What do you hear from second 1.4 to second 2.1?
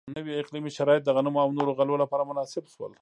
او نورو غلو